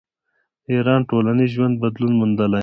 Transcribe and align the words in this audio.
د 0.63 0.67
ایران 0.75 1.01
ټولنیز 1.09 1.49
ژوند 1.55 1.75
بدلون 1.83 2.13
موندلی. 2.19 2.59